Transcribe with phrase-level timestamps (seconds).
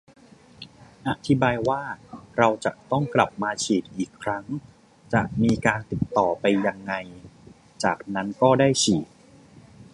[1.07, 1.81] อธิบายว่า
[2.37, 4.45] เราจะต้องกลับมาฉีดอีกครั้ง
[5.13, 6.93] จะมีการติดต่อไปยังไง
[7.83, 9.07] จากนั้นก็ได้ฉีด